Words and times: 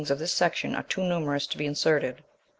Of 0.09 0.17
this 0.17 0.31
section 0.33 0.73
are 0.73 0.81
too 0.81 1.03
numerous 1.03 1.45
to 1.45 1.59
be 1.59 1.67
inserted. 1.67 2.23